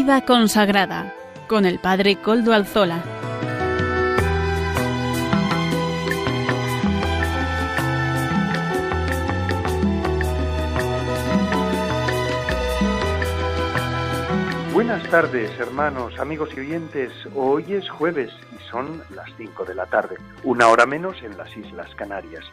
[0.00, 1.12] Vida consagrada
[1.48, 3.02] con el Padre Coldo Alzola.
[14.72, 17.10] Buenas tardes, hermanos, amigos y oyentes.
[17.34, 21.56] Hoy es jueves y son las 5 de la tarde, una hora menos en las
[21.56, 22.44] Islas Canarias.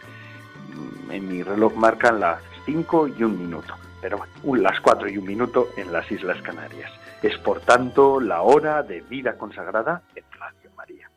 [1.11, 5.69] En mi reloj marcan las 5 y un minuto, pero las 4 y un minuto
[5.77, 6.91] en las Islas Canarias.
[7.21, 11.09] Es por tanto la hora de vida consagrada en Radio María.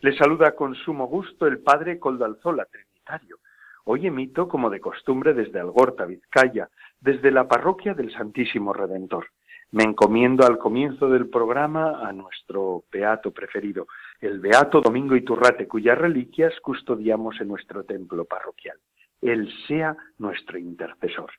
[0.00, 3.38] Les saluda con sumo gusto el Padre Coldalzola, Trinitario.
[3.84, 6.68] Hoy emito, como de costumbre, desde Algorta, Vizcaya,
[7.00, 9.26] desde la parroquia del Santísimo Redentor.
[9.72, 13.86] Me encomiendo al comienzo del programa a nuestro beato preferido,
[14.20, 18.78] el beato Domingo Iturrate, cuyas reliquias custodiamos en nuestro templo parroquial.
[19.20, 21.30] Él sea nuestro intercesor.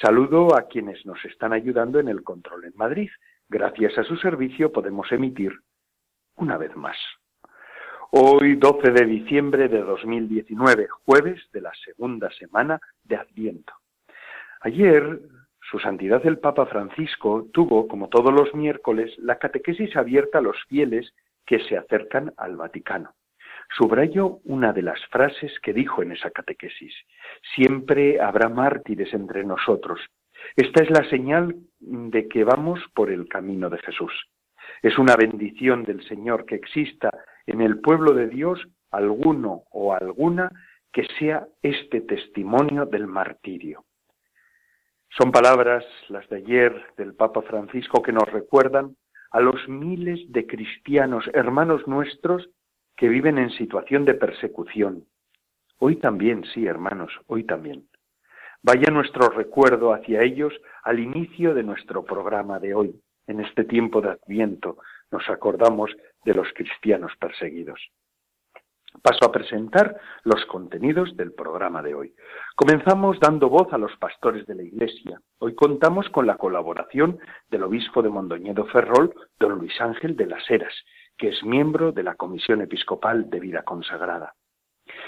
[0.00, 3.10] Saludo a quienes nos están ayudando en el control en Madrid.
[3.48, 5.52] Gracias a su servicio podemos emitir
[6.36, 6.96] una vez más.
[8.10, 13.72] Hoy, 12 de diciembre de 2019, jueves de la segunda semana de Adviento.
[14.60, 15.20] Ayer
[15.70, 20.56] su Santidad el Papa Francisco tuvo, como todos los miércoles, la catequesis abierta a los
[20.68, 21.12] fieles
[21.44, 23.14] que se acercan al Vaticano.
[23.76, 26.94] Subrayo una de las frases que dijo en esa catequesis.
[27.54, 30.00] Siempre habrá mártires entre nosotros.
[30.56, 34.12] Esta es la señal de que vamos por el camino de Jesús.
[34.82, 37.10] Es una bendición del Señor que exista
[37.46, 40.52] en el pueblo de Dios alguno o alguna
[40.92, 43.84] que sea este testimonio del martirio.
[45.10, 48.96] Son palabras, las de ayer del Papa Francisco, que nos recuerdan
[49.32, 52.48] a los miles de cristianos, hermanos nuestros,
[52.96, 55.04] que viven en situación de persecución.
[55.78, 57.88] Hoy también, sí, hermanos, hoy también.
[58.66, 60.54] Vaya nuestro recuerdo hacia ellos
[60.84, 62.98] al inicio de nuestro programa de hoy.
[63.26, 64.78] En este tiempo de Adviento
[65.10, 65.94] nos acordamos
[66.24, 67.78] de los cristianos perseguidos.
[69.02, 72.14] Paso a presentar los contenidos del programa de hoy.
[72.56, 75.20] Comenzamos dando voz a los pastores de la Iglesia.
[75.40, 77.18] Hoy contamos con la colaboración
[77.50, 80.74] del obispo de Mondoñedo Ferrol, don Luis Ángel de las Heras,
[81.18, 84.32] que es miembro de la Comisión Episcopal de Vida Consagrada.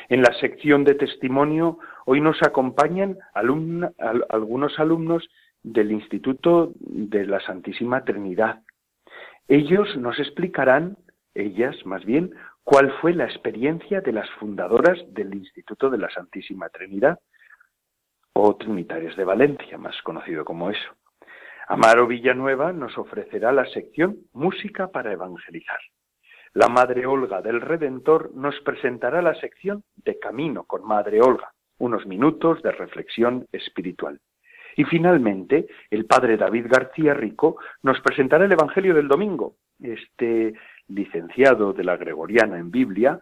[0.08, 5.28] En la sección de testimonio, hoy nos acompañan algunos alumnos
[5.62, 8.62] del Instituto de la Santísima Trinidad.
[9.48, 10.96] Ellos nos explicarán,
[11.34, 16.68] ellas más bien, cuál fue la experiencia de las fundadoras del Instituto de la Santísima
[16.68, 17.18] Trinidad,
[18.32, 20.90] o Trinitarias de Valencia, más conocido como eso.
[21.68, 25.80] Amaro Villanueva nos ofrecerá la sección Música para Evangelizar.
[26.56, 32.06] La Madre Olga del Redentor nos presentará la sección de Camino con Madre Olga, unos
[32.06, 34.18] minutos de reflexión espiritual.
[34.74, 40.54] Y finalmente, el Padre David García Rico nos presentará el Evangelio del Domingo, este
[40.88, 43.20] licenciado de la Gregoriana en Biblia,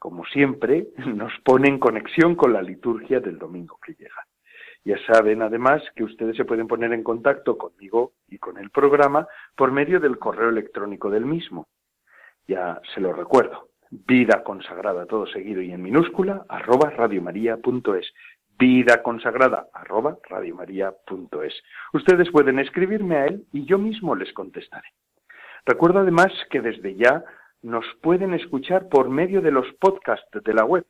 [0.00, 4.26] como siempre, nos pone en conexión con la liturgia del domingo que llega.
[4.84, 9.28] Ya saben, además, que ustedes se pueden poner en contacto conmigo y con el programa
[9.54, 11.68] por medio del correo electrónico del mismo.
[12.46, 13.68] Ya se lo recuerdo.
[13.90, 18.12] Vida consagrada, todo seguido y en minúscula, arroba radiomaria.es.
[18.58, 21.54] Vida consagrada, arroba radiomaria.es.
[21.92, 24.88] Ustedes pueden escribirme a él y yo mismo les contestaré.
[25.64, 27.24] Recuerdo además que desde ya
[27.62, 30.86] nos pueden escuchar por medio de los podcasts de la web.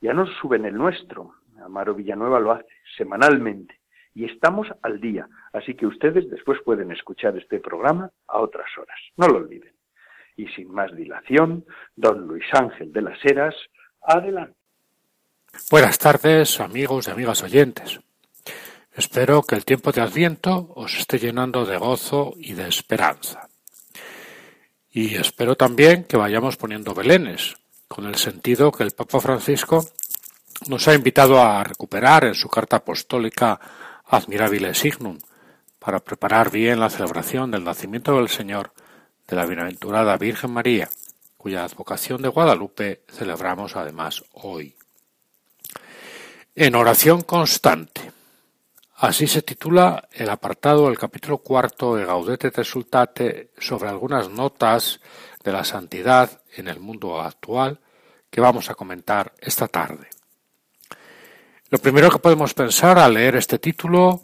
[0.00, 1.34] Ya nos suben el nuestro.
[1.64, 3.80] Amaro Villanueva lo hace semanalmente
[4.14, 8.98] y estamos al día, así que ustedes después pueden escuchar este programa a otras horas.
[9.16, 9.73] No lo olviden.
[10.36, 11.64] Y sin más dilación,
[11.94, 13.54] don Luis Ángel de las Heras,
[14.02, 14.56] adelante.
[15.70, 18.00] Buenas tardes, amigos y amigas oyentes.
[18.92, 23.48] Espero que el tiempo de Adviento os esté llenando de gozo y de esperanza.
[24.90, 27.56] Y espero también que vayamos poniendo belenes,
[27.88, 29.84] con el sentido que el Papa Francisco
[30.68, 33.58] nos ha invitado a recuperar en su carta apostólica
[34.06, 35.18] Admirabile Signum,
[35.80, 38.72] para preparar bien la celebración del nacimiento del Señor
[39.26, 40.88] de la bienaventurada Virgen María,
[41.36, 44.76] cuya advocación de Guadalupe celebramos además hoy.
[46.54, 48.12] En oración constante.
[48.96, 55.00] Así se titula el apartado del capítulo cuarto de Gaudete Resultate sobre algunas notas
[55.42, 57.80] de la santidad en el mundo actual
[58.30, 60.08] que vamos a comentar esta tarde.
[61.70, 64.22] Lo primero que podemos pensar al leer este título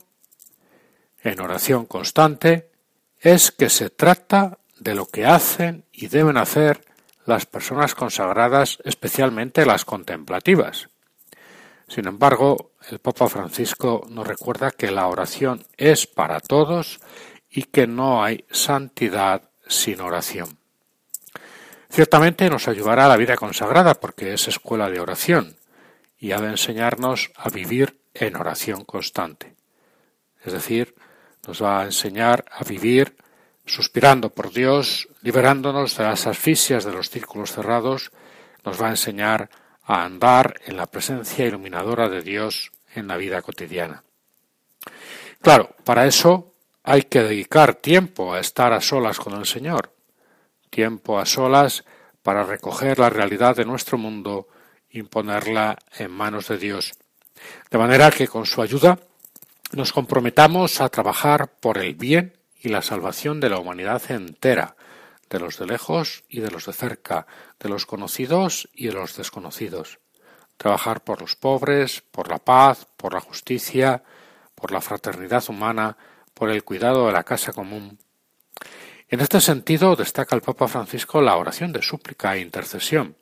[1.23, 2.71] en oración constante
[3.19, 6.85] es que se trata de lo que hacen y deben hacer
[7.27, 10.89] las personas consagradas, especialmente las contemplativas.
[11.87, 17.01] Sin embargo, el Papa Francisco nos recuerda que la oración es para todos
[17.51, 20.59] y que no hay santidad sin oración.
[21.91, 25.57] Ciertamente nos ayudará la vida consagrada porque es escuela de oración
[26.19, 29.57] y ha de enseñarnos a vivir en oración constante.
[30.45, 30.95] Es decir,
[31.47, 33.17] nos va a enseñar a vivir
[33.71, 38.11] suspirando por Dios, liberándonos de las asfixias de los círculos cerrados,
[38.65, 39.51] nos va a enseñar
[39.85, 44.03] a andar en la presencia iluminadora de Dios en la vida cotidiana.
[45.41, 49.93] Claro, para eso hay que dedicar tiempo a estar a solas con el Señor,
[50.69, 51.85] tiempo a solas
[52.23, 54.49] para recoger la realidad de nuestro mundo
[54.91, 56.93] y ponerla en manos de Dios.
[57.71, 58.99] De manera que con su ayuda
[59.73, 64.77] nos comprometamos a trabajar por el bien y la salvación de la humanidad entera,
[65.31, 67.27] de los de lejos y de los de cerca,
[67.59, 70.01] de los conocidos y de los desconocidos.
[70.57, 74.03] Trabajar por los pobres, por la paz, por la justicia,
[74.55, 75.97] por la fraternidad humana,
[76.35, 77.99] por el cuidado de la casa común.
[79.09, 83.17] En este sentido destaca el Papa Francisco la oración de súplica e intercesión,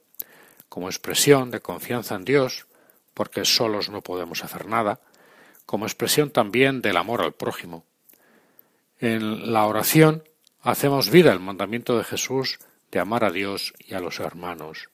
[0.69, 2.67] como expresión de confianza en Dios,
[3.15, 5.01] porque solos no podemos hacer nada,
[5.65, 7.85] como expresión también del amor al prójimo.
[9.01, 10.25] En la oración
[10.61, 12.59] hacemos vida el mandamiento de Jesús
[12.91, 14.89] de amar a Dios y a los hermanos.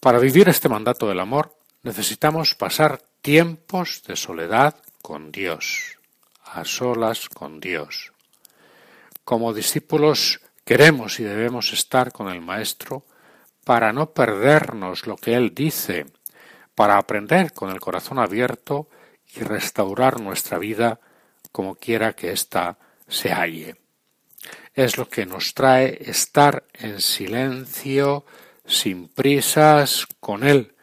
[0.00, 5.98] Para vivir este mandato del amor necesitamos pasar tiempos de soledad con Dios,
[6.44, 8.12] a solas con Dios.
[9.24, 13.06] Como discípulos queremos y debemos estar con el Maestro
[13.64, 16.04] para no perdernos lo que Él dice,
[16.74, 18.88] para aprender con el corazón abierto
[19.34, 21.00] y restaurar nuestra vida
[21.52, 23.76] como quiera que ésta se halle.
[24.74, 28.24] Es lo que nos trae estar en silencio,
[28.64, 30.74] sin prisas, con Él,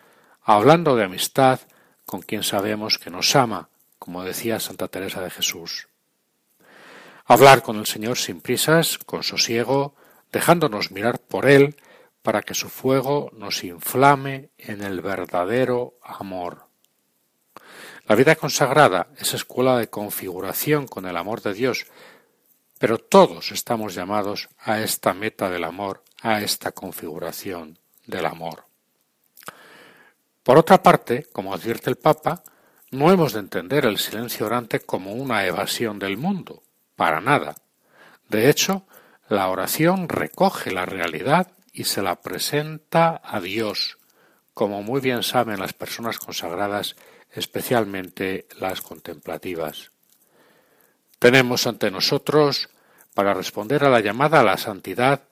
[0.41, 1.59] hablando de amistad
[2.06, 3.69] con quien sabemos que nos ama,
[4.00, 5.88] como decía Santa Teresa de Jesús.
[7.25, 9.95] Hablar con el Señor sin prisas, con sosiego,
[10.31, 11.75] dejándonos mirar por Él,
[12.21, 16.65] para que su fuego nos inflame en el verdadero amor.
[18.07, 21.86] La vida consagrada es escuela de configuración con el amor de Dios,
[22.77, 28.66] pero todos estamos llamados a esta meta del amor, a esta configuración del amor.
[30.44, 32.44] Por otra parte, como advierte el Papa,
[32.92, 36.62] no hemos de entender el silencio orante como una evasión del mundo,
[36.95, 37.56] para nada.
[38.30, 38.86] De hecho,
[39.28, 43.98] la oración recoge la realidad y se la presenta a Dios,
[44.54, 46.95] como muy bien saben las personas consagradas
[47.35, 49.91] especialmente las contemplativas.
[51.19, 52.69] Tenemos ante nosotros,
[53.13, 55.23] para responder a la llamada a la santidad,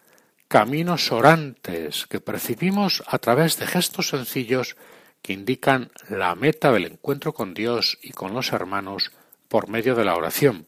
[0.48, 4.76] caminos orantes que percibimos a través de gestos sencillos
[5.22, 9.12] que indican la meta del encuentro con Dios y con los hermanos
[9.48, 10.68] por medio de la oración,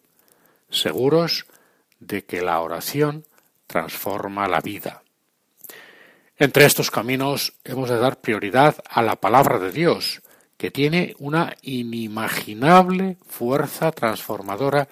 [0.70, 1.46] seguros
[2.00, 3.26] de que la oración
[3.68, 5.04] transforma la vida.
[6.38, 10.22] Entre estos caminos hemos de dar prioridad a la palabra de Dios,
[10.58, 14.88] que tiene una inimaginable fuerza transformadora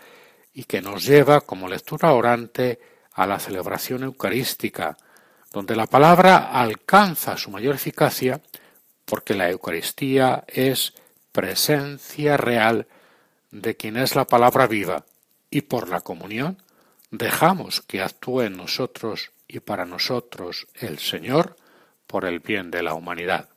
[0.53, 2.79] y que nos lleva como lectura orante
[3.13, 4.97] a la celebración eucarística,
[5.51, 8.41] donde la palabra alcanza su mayor eficacia
[9.05, 10.93] porque la Eucaristía es
[11.31, 12.87] presencia real
[13.51, 15.05] de quien es la palabra viva.
[15.49, 16.61] Y por la comunión
[17.11, 21.55] dejamos que actúe en nosotros y para nosotros el Señor
[22.07, 23.52] por el bien de la humanidad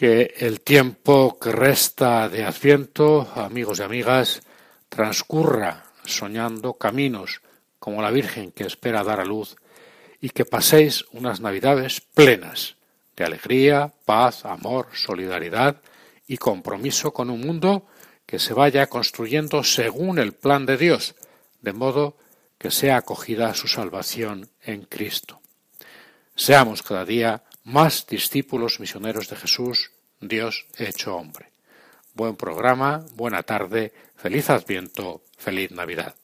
[0.00, 4.40] que el tiempo que resta de Adviento, amigos y amigas,
[4.88, 7.42] transcurra soñando caminos
[7.78, 9.56] como la Virgen que espera dar a luz
[10.18, 12.76] y que paséis unas Navidades plenas
[13.14, 15.82] de alegría, paz, amor, solidaridad
[16.26, 17.86] y compromiso con un mundo
[18.24, 21.14] que se vaya construyendo según el plan de Dios,
[21.60, 22.16] de modo
[22.56, 25.42] que sea acogida su salvación en Cristo.
[26.34, 31.46] Seamos cada día más discípulos misioneros de Jesús, Dios hecho hombre.
[32.14, 36.14] Buen programa, buena tarde, feliz Adviento, feliz Navidad.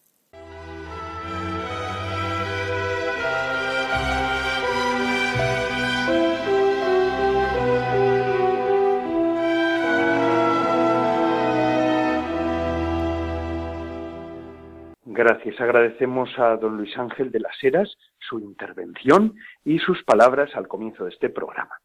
[15.16, 15.58] Gracias.
[15.60, 17.96] Agradecemos a don Luis Ángel de las Heras
[18.28, 21.78] su intervención y sus palabras al comienzo de este programa.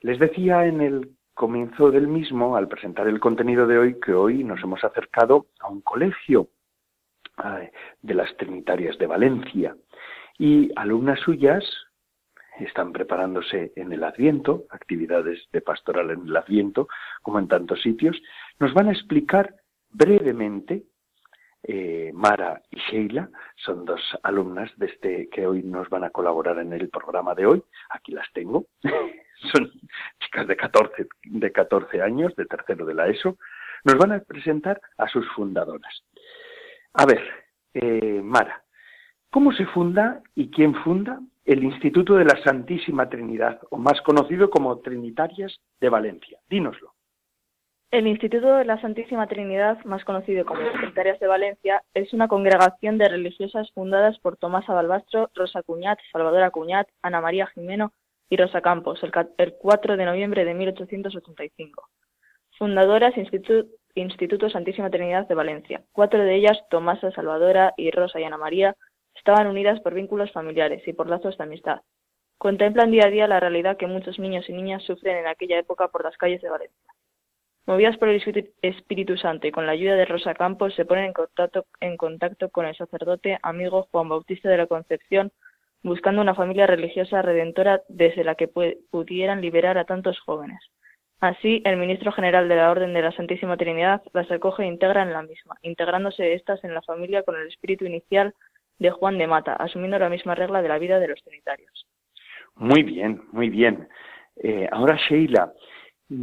[0.00, 4.44] Les decía en el comienzo del mismo, al presentar el contenido de hoy, que hoy
[4.44, 6.48] nos hemos acercado a un colegio
[8.02, 9.74] de las Trinitarias de Valencia
[10.38, 11.64] y alumnas suyas
[12.58, 16.88] están preparándose en el Adviento, actividades de pastoral en el Adviento,
[17.22, 18.20] como en tantos sitios,
[18.58, 19.54] nos van a explicar
[19.90, 20.84] brevemente
[21.64, 26.58] eh, Mara y Sheila son dos alumnas de este que hoy nos van a colaborar
[26.58, 27.62] en el programa de hoy.
[27.90, 28.66] Aquí las tengo.
[29.52, 29.70] son
[30.20, 33.38] chicas de 14, de 14 años, de tercero de la ESO.
[33.84, 36.02] Nos van a presentar a sus fundadoras.
[36.94, 37.22] A ver,
[37.74, 38.62] eh, Mara,
[39.30, 44.50] ¿cómo se funda y quién funda el Instituto de la Santísima Trinidad, o más conocido
[44.50, 46.38] como Trinitarias de Valencia?
[46.48, 46.94] Dínoslo.
[47.92, 52.96] El Instituto de la Santísima Trinidad, más conocido como Trinitarias de Valencia, es una congregación
[52.96, 57.92] de religiosas fundadas por Tomás Abalbastro, Rosa Cuñat, Salvador Acuñat, Ana María Jimeno
[58.30, 58.98] y Rosa Campos,
[59.36, 61.86] el 4 de noviembre de 1885.
[62.58, 65.84] Fundadoras Instituto, Instituto Santísima Trinidad de Valencia.
[65.92, 68.74] Cuatro de ellas, Tomasa, Salvadora y Rosa y Ana María,
[69.14, 71.82] estaban unidas por vínculos familiares y por lazos de amistad.
[72.38, 75.88] Contemplan día a día la realidad que muchos niños y niñas sufren en aquella época
[75.88, 76.92] por las calles de Valencia.
[77.66, 81.12] Movidas por el Espíritu Santo y con la ayuda de Rosa Campos, se ponen en
[81.12, 85.30] contacto, en contacto con el sacerdote amigo Juan Bautista de la Concepción,
[85.82, 90.60] buscando una familia religiosa redentora desde la que pudieran liberar a tantos jóvenes.
[91.20, 95.02] Así, el ministro general de la Orden de la Santísima Trinidad las acoge e integra
[95.02, 98.34] en la misma, integrándose estas en la familia con el espíritu inicial
[98.80, 101.86] de Juan de Mata, asumiendo la misma regla de la vida de los trinitarios.
[102.56, 103.88] Muy bien, muy bien.
[104.36, 105.52] Eh, ahora, Sheila,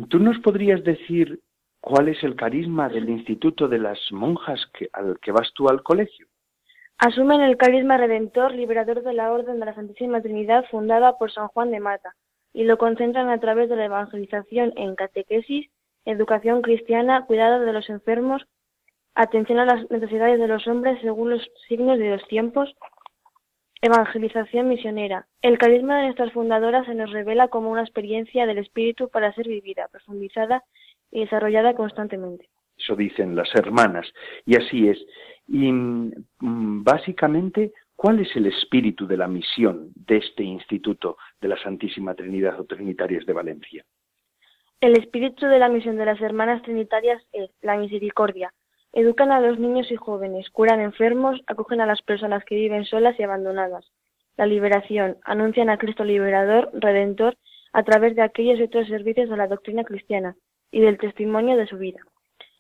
[0.10, 1.40] ¿Tú nos podrías decir
[1.82, 4.60] cuál es el carisma del Instituto de las Monjas
[4.94, 6.28] al que vas tú al colegio?
[7.00, 11.48] Asumen el carisma redentor, liberador de la Orden de la Santísima Trinidad fundada por San
[11.48, 12.14] Juan de Mata,
[12.54, 15.72] y lo concentran a través de la evangelización en catequesis,
[16.06, 18.46] educación cristiana, cuidado de los enfermos,
[19.16, 22.76] atención a las necesidades de los hombres según los signos de los tiempos,
[23.82, 25.28] Evangelización misionera.
[25.42, 29.48] El carisma de nuestras fundadoras se nos revela como una experiencia del espíritu para ser
[29.48, 30.64] vivida, profundizada
[31.12, 32.50] y desarrollada constantemente.
[32.78, 34.06] Eso dicen las hermanas,
[34.46, 34.98] y así es.
[35.48, 41.58] Y mm, básicamente, ¿cuál es el espíritu de la misión de este Instituto de la
[41.58, 43.86] Santísima Trinidad o Trinitarias de Valencia?
[44.82, 48.54] El espíritu de la misión de las hermanas trinitarias es la misericordia,
[48.94, 53.20] Educan a los niños y jóvenes, curan enfermos, acogen a las personas que viven solas
[53.20, 53.92] y abandonadas.
[54.36, 57.38] La liberación, anuncian a Cristo liberador, redentor,
[57.72, 60.36] a través de aquellos y otros servicios de la doctrina cristiana
[60.72, 62.00] y del testimonio de su vida.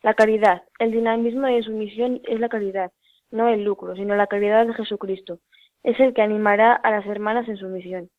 [0.04, 2.92] La caridad, el dinamismo de su misión es la caridad,
[3.32, 5.40] no el lucro, sino la caridad de Jesucristo.
[5.84, 8.10] Es el que animará a las hermanas en su misión.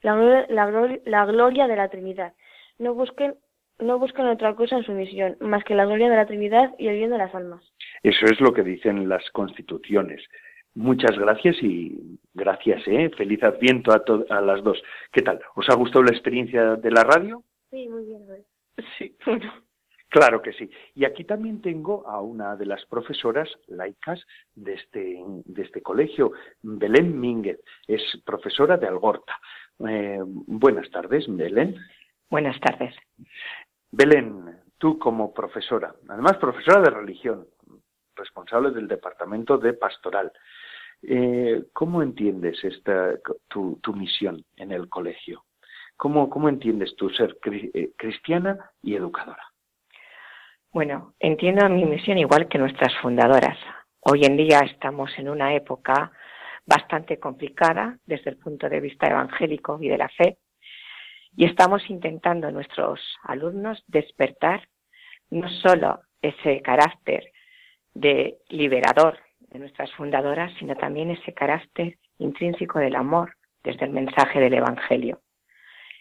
[0.00, 2.32] La, la gloria de la Trinidad.
[2.78, 3.34] No busquen
[3.78, 6.88] no buscan otra cosa en su misión, más que la gloria de la Trinidad y
[6.88, 7.62] el bien de las almas.
[8.02, 10.22] Eso es lo que dicen las constituciones.
[10.74, 13.10] Muchas gracias y gracias, ¿eh?
[13.16, 14.02] Feliz Adviento a,
[14.36, 14.80] a las dos.
[15.12, 15.40] ¿Qué tal?
[15.56, 17.42] ¿Os ha gustado la experiencia de la radio?
[17.70, 18.22] Sí, muy bien.
[18.96, 19.52] Sí, bueno.
[20.08, 20.70] Claro que sí.
[20.94, 26.32] Y aquí también tengo a una de las profesoras laicas de este, de este colegio,
[26.62, 27.60] Belén Mínguez.
[27.86, 29.38] Es profesora de Algorta.
[29.86, 31.76] Eh, buenas tardes, Belén.
[32.30, 32.94] Buenas tardes.
[33.90, 37.46] Belén, tú como profesora, además profesora de religión,
[38.14, 40.32] responsable del departamento de pastoral,
[41.02, 43.14] eh, ¿cómo entiendes esta,
[43.48, 45.44] tu, misión en el colegio?
[45.96, 49.42] ¿Cómo, cómo entiendes tu ser eh, cristiana y educadora?
[50.72, 53.58] Bueno, entiendo mi misión igual que nuestras fundadoras.
[54.00, 56.12] Hoy en día estamos en una época
[56.66, 60.38] bastante complicada desde el punto de vista evangélico y de la fe,
[61.36, 64.68] y estamos intentando nuestros alumnos despertar
[65.30, 67.32] no solo ese carácter
[67.94, 74.40] de liberador de nuestras fundadoras, sino también ese carácter intrínseco del amor desde el mensaje
[74.40, 75.20] del Evangelio.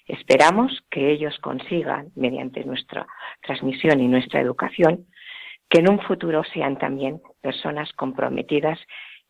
[0.05, 3.05] Esperamos que ellos consigan, mediante nuestra
[3.41, 5.05] transmisión y nuestra educación,
[5.69, 8.79] que en un futuro sean también personas comprometidas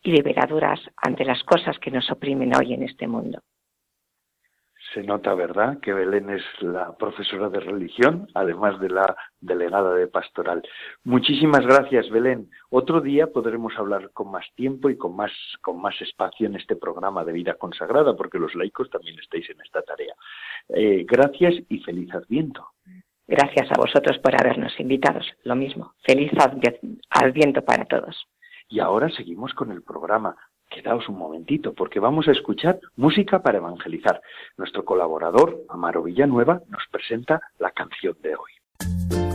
[0.04, 3.42] y liberadoras ante las cosas que nos oprimen hoy en este mundo.
[4.98, 10.08] Se nota, ¿verdad?, que Belén es la profesora de religión, además de la delegada de
[10.08, 10.63] pastoral.
[11.04, 12.50] Muchísimas gracias, Belén.
[12.72, 16.75] Otro día podremos hablar con más tiempo y con más, con más espacio en este
[16.75, 20.16] programa de vida consagrada, porque los laicos también estáis en esta tarea.
[20.70, 22.68] Eh, gracias y feliz Adviento.
[23.27, 25.20] Gracias a vosotros por habernos invitado.
[25.44, 25.94] Lo mismo.
[26.08, 26.32] Feliz
[27.12, 28.25] Adviento para todos.
[28.68, 30.36] Y ahora seguimos con el programa.
[30.69, 34.21] Quedaos un momentito, porque vamos a escuchar música para evangelizar.
[34.57, 39.26] Nuestro colaborador, Amaro Villanueva, nos presenta la canción de hoy.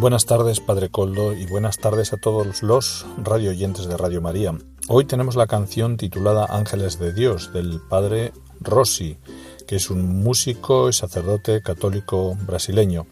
[0.00, 4.56] Buenas tardes, Padre Coldo, y buenas tardes a todos los radio oyentes de Radio María.
[4.86, 9.16] Hoy tenemos la canción titulada Ángeles de Dios del Padre Rossi,
[9.66, 13.08] que es un músico y sacerdote católico brasileño.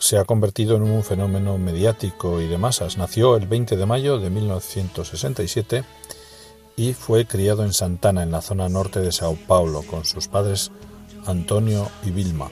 [0.00, 2.98] se ha convertido en un fenómeno mediático y de masas.
[2.98, 5.84] Nació el 20 de mayo de 1967
[6.74, 10.72] y fue criado en Santana, en la zona norte de Sao Paulo, con sus padres
[11.24, 12.50] Antonio y Vilma.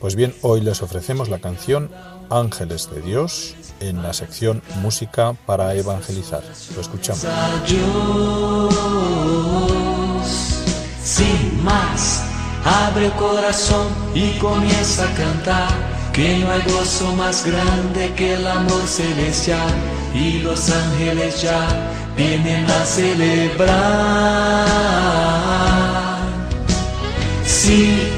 [0.00, 1.90] Pues bien, hoy les ofrecemos la canción
[2.30, 6.42] Ángeles de Dios en la sección Música para Evangelizar.
[6.76, 7.26] Lo escuchamos.
[11.02, 12.22] Sin más,
[12.64, 15.68] abre el corazón y comienza a cantar.
[16.12, 19.72] Que no hay gozo más grande que el amor celestial
[20.14, 21.66] y los ángeles ya
[22.16, 23.78] vienen a celebrar.
[27.44, 28.17] Sí,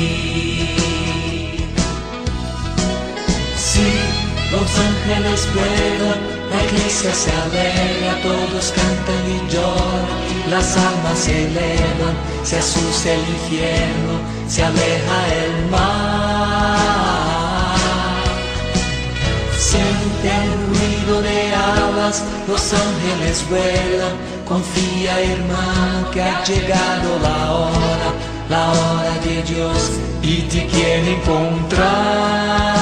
[4.51, 6.19] Los ángeles vuelan,
[6.51, 13.21] la iglesia se alegra, todos cantan y lloran, las almas se elevan, se asusta el
[13.21, 16.91] infierno, se aleja el mar.
[19.57, 28.11] Siente el ruido de alas, los ángeles vuelan, confía hermano que ha llegado la hora,
[28.49, 32.81] la hora de Dios y te quiere encontrar.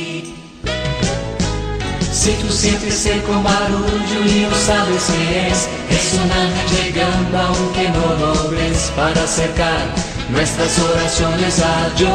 [2.21, 5.67] Si tú sientes con barullo y no sabes qué es,
[6.71, 9.87] llegando aunque no lo ves para acercar
[10.29, 12.13] nuestras oraciones a Dios.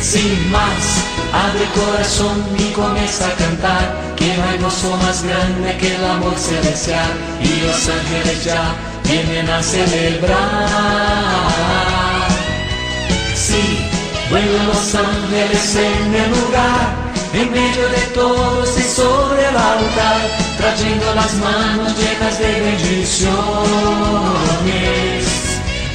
[0.00, 0.98] Sin más,
[1.32, 6.34] abre corazón y comienza a cantar, que no hay gozo más grande que el amor
[6.36, 10.68] celestial y los ángeles ya vienen a celebrar.
[13.36, 13.78] Sí,
[14.28, 17.03] vuelan los ángeles en el lugar
[17.34, 20.20] en medio de todos y sobre el altar,
[20.56, 23.34] trayendo las manos llenas de bendiciones.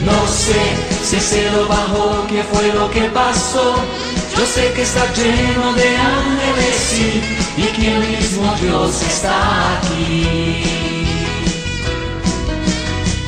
[0.03, 0.59] No sé
[1.03, 3.75] si el cielo bajó, fue lo que pasó.
[4.37, 7.21] Yo sé que está lleno de ángeles, sí,
[7.57, 10.63] y que el mismo Dios está aquí.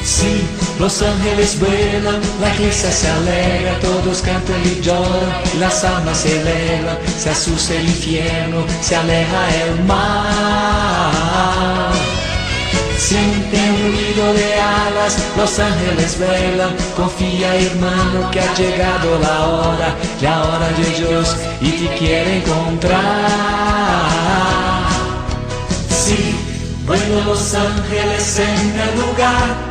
[0.03, 0.41] Sí,
[0.81, 6.97] los ángeles vuelan, la iglesia se alegra, todos cantan y lloran, las almas se elevan,
[7.19, 11.11] se asusta el infierno, se aleja el mar.
[12.97, 19.95] Siente un ruido de alas, los ángeles vuelan, confía hermano que ha llegado la hora,
[20.19, 22.99] la hora de Dios y te quiere encontrar.
[25.89, 26.35] Sí,
[26.87, 29.70] vuelan los ángeles en el lugar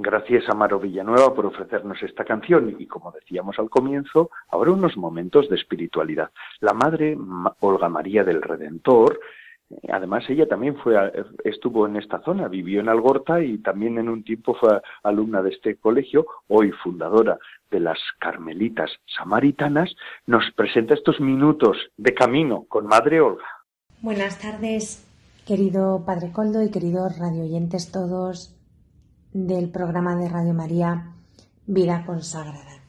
[0.00, 5.48] Gracias a Villanueva por ofrecernos esta canción y como decíamos al comienzo, ahora unos momentos
[5.48, 6.30] de espiritualidad.
[6.60, 7.18] La madre
[7.58, 9.18] Olga María del Redentor,
[9.70, 10.94] eh, además ella también fue
[11.42, 15.50] estuvo en esta zona, vivió en Algorta y también en un tiempo fue alumna de
[15.50, 17.36] este colegio, hoy fundadora
[17.68, 23.46] de las Carmelitas Samaritanas, nos presenta estos minutos de camino con Madre Olga.
[24.00, 25.04] Buenas tardes,
[25.44, 28.54] querido Padre Coldo y queridos radioyentes todos
[29.46, 31.12] del programa de Radio María
[31.66, 32.82] Vida Consagrada.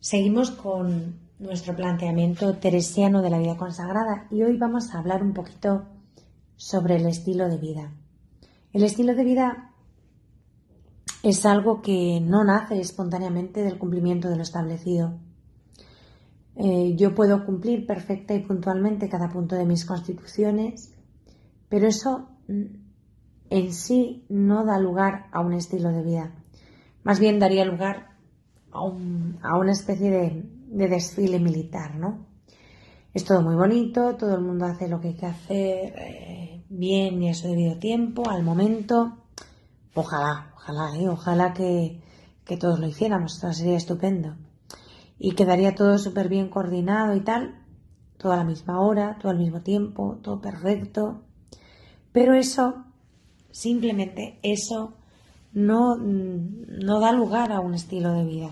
[0.00, 5.32] Seguimos con nuestro planteamiento teresiano de la vida consagrada y hoy vamos a hablar un
[5.32, 5.84] poquito
[6.56, 7.92] sobre el estilo de vida.
[8.72, 9.70] El estilo de vida
[11.22, 15.14] es algo que no nace espontáneamente del cumplimiento de lo establecido.
[16.56, 20.92] Eh, yo puedo cumplir perfecta y puntualmente cada punto de mis constituciones,
[21.68, 22.28] pero eso
[23.54, 26.32] en sí no da lugar a un estilo de vida.
[27.04, 28.16] Más bien daría lugar
[28.72, 32.26] a, una especie de, desfile militar, ¿no?
[33.12, 37.22] Es todo muy bonito, todo el mundo hace lo que hay que hacer eh, bien
[37.22, 39.18] y a su debido tiempo, al momento.
[39.94, 41.08] Ojalá, ojalá, ¿eh?
[41.08, 42.02] ojalá que,
[42.44, 44.34] que todos lo hiciéramos, todo sería estupendo.
[45.16, 47.62] Y quedaría todo súper bien coordinado y tal,
[48.16, 51.22] todo a la misma hora, todo al mismo tiempo, todo perfecto.
[52.10, 52.84] Pero eso
[53.54, 54.94] Simplemente eso
[55.52, 58.50] no, no da lugar a un estilo de vida.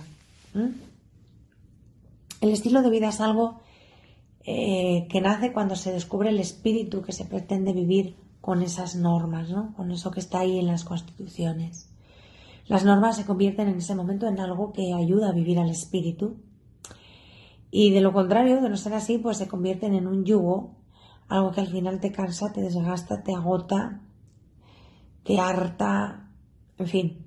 [2.40, 3.62] El estilo de vida es algo
[4.44, 9.50] eh, que nace cuando se descubre el espíritu que se pretende vivir con esas normas,
[9.50, 9.74] ¿no?
[9.74, 11.90] con eso que está ahí en las constituciones.
[12.68, 16.36] Las normas se convierten en ese momento en algo que ayuda a vivir al espíritu
[17.72, 20.76] y de lo contrario, de no ser así, pues se convierten en un yugo,
[21.26, 24.00] algo que al final te cansa, te desgasta, te agota
[25.24, 26.28] te harta,
[26.78, 27.26] en fin.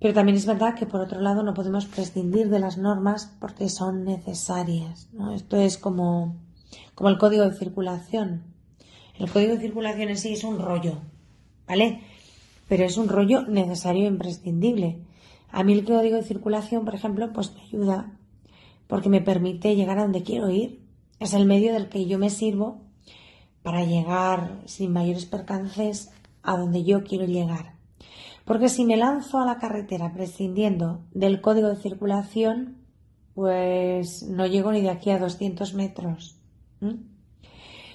[0.00, 3.68] Pero también es verdad que por otro lado no podemos prescindir de las normas porque
[3.68, 5.08] son necesarias.
[5.12, 5.32] ¿no?
[5.32, 6.36] Esto es como,
[6.94, 8.44] como el código de circulación.
[9.18, 10.98] El código de circulación en sí es un rollo,
[11.66, 12.02] ¿vale?
[12.68, 15.00] Pero es un rollo necesario e imprescindible.
[15.50, 18.12] A mí el código de circulación, por ejemplo, pues me ayuda
[18.86, 20.80] porque me permite llegar a donde quiero ir.
[21.18, 22.82] Es el medio del que yo me sirvo
[23.62, 26.10] para llegar sin mayores percances
[26.46, 27.74] a donde yo quiero llegar.
[28.46, 32.78] Porque si me lanzo a la carretera prescindiendo del código de circulación,
[33.34, 36.38] pues no llego ni de aquí a 200 metros.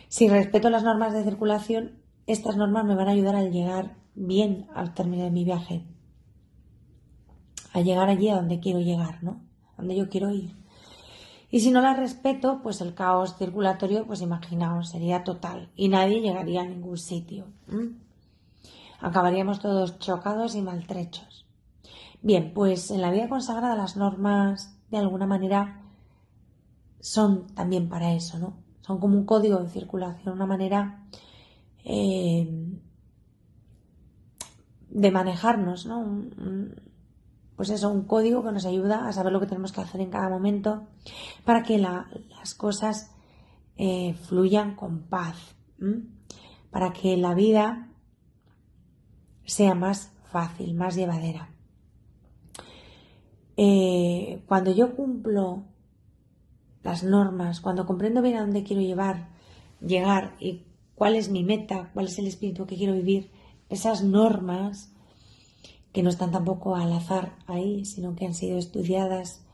[0.09, 4.67] Si respeto las normas de circulación, estas normas me van a ayudar a llegar bien
[4.75, 5.85] al término de mi viaje.
[7.73, 9.41] A llegar allí a donde quiero llegar, ¿no?
[9.73, 10.53] A donde yo quiero ir.
[11.49, 16.19] Y si no las respeto, pues el caos circulatorio, pues imaginaos, sería total y nadie
[16.19, 17.47] llegaría a ningún sitio
[19.01, 21.45] acabaríamos todos chocados y maltrechos.
[22.21, 25.81] Bien, pues en la vida consagrada las normas de alguna manera
[26.99, 28.57] son también para eso, ¿no?
[28.81, 31.03] Son como un código de circulación, una manera
[31.83, 32.47] eh,
[34.89, 36.25] de manejarnos, ¿no?
[37.55, 40.09] pues eso, un código que nos ayuda a saber lo que tenemos que hacer en
[40.09, 40.87] cada momento
[41.45, 43.11] para que las cosas
[43.77, 45.55] eh, fluyan con paz,
[46.71, 47.90] para que la vida
[49.51, 51.49] sea más fácil, más llevadera.
[53.57, 55.65] Eh, cuando yo cumplo
[56.83, 59.27] las normas, cuando comprendo bien a dónde quiero llevar,
[59.81, 60.63] llegar y
[60.95, 63.29] cuál es mi meta, cuál es el espíritu que quiero vivir,
[63.67, 64.93] esas normas
[65.91, 69.45] que no están tampoco al azar ahí, sino que han sido estudiadas,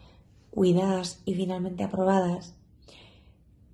[0.52, 2.56] cuidadas y finalmente aprobadas,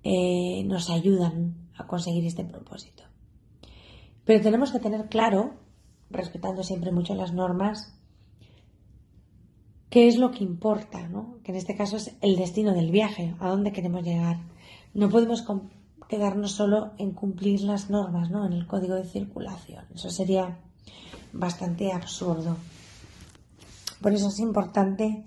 [0.04, 3.02] eh, nos ayudan a conseguir este propósito.
[4.24, 5.62] Pero tenemos que tener claro
[6.10, 7.94] respetando siempre mucho las normas,
[9.90, 11.38] qué es lo que importa, ¿no?
[11.44, 14.38] que en este caso es el destino del viaje, a dónde queremos llegar.
[14.92, 15.44] No podemos
[16.08, 18.44] quedarnos solo en cumplir las normas, ¿no?
[18.46, 19.84] en el código de circulación.
[19.94, 20.58] Eso sería
[21.32, 22.56] bastante absurdo.
[24.00, 25.24] Por eso es importante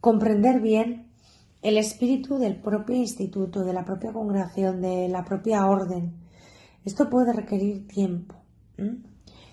[0.00, 1.10] comprender bien
[1.62, 6.14] el espíritu del propio instituto, de la propia congregación, de la propia orden.
[6.84, 8.34] Esto puede requerir tiempo.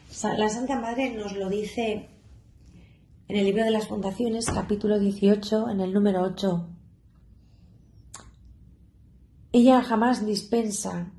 [0.09, 2.09] La Santa Madre nos lo dice
[3.27, 6.65] en el libro de las fundaciones, capítulo 18, en el número 8.
[9.51, 11.11] Ella jamás dispensa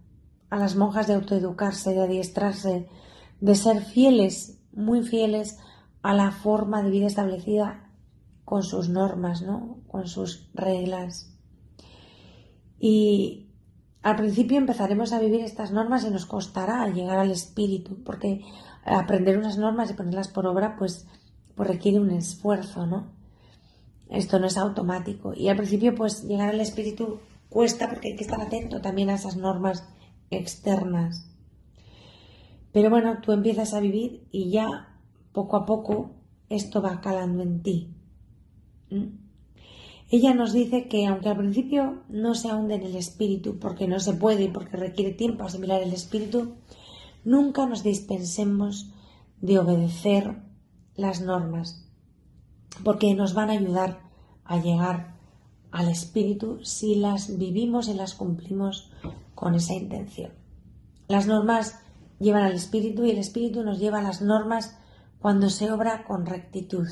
[0.51, 2.89] a las monjas de autoeducarse, de adiestrarse,
[3.41, 5.59] de ser fieles, muy fieles
[6.03, 7.93] a la forma de vida establecida
[8.45, 9.83] con sus normas, ¿no?
[9.87, 11.37] con sus reglas.
[12.81, 13.51] Y
[14.03, 18.43] al principio empezaremos a vivir estas normas y nos costará llegar al espíritu, porque
[18.85, 21.07] aprender unas normas y ponerlas por obra, pues
[21.59, 23.09] pues requiere un esfuerzo, ¿no?
[24.09, 25.35] Esto no es automático.
[25.35, 29.17] Y al principio, pues llegar al espíritu cuesta porque hay que estar atento también a
[29.17, 29.85] esas normas
[30.31, 31.29] externas.
[32.73, 35.01] Pero bueno, tú empiezas a vivir y ya
[35.33, 36.13] poco a poco
[36.49, 37.93] esto va calando en ti.
[38.91, 39.07] ¿Mm?
[40.11, 43.99] Ella nos dice que aunque al principio no se ahonde en el espíritu, porque no
[43.99, 46.55] se puede y porque requiere tiempo asimilar el espíritu,
[47.29, 48.91] nunca nos dispensemos
[49.43, 50.43] de obedecer
[50.97, 51.87] las normas,
[52.83, 54.01] porque nos van a ayudar
[54.45, 55.15] a llegar
[55.71, 58.91] al espíritu si las vivimos y las cumplimos
[59.35, 60.33] con esa intención.
[61.07, 61.79] Las normas
[62.19, 64.79] llevan al espíritu y el espíritu nos lleva a las normas
[65.21, 66.89] cuando se obra con rectitud.